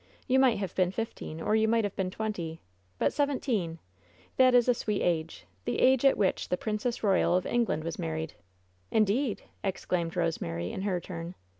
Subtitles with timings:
[0.27, 2.59] You might have been fifteen, or you might have been twenty.
[2.97, 3.77] But seventeen!
[4.37, 7.83] That is a sweet age— the age at which the Princess Royal of Eng land
[7.83, 8.33] was married!"
[8.89, 11.35] "Indeed!" eclaimed Rosemary, in her tun.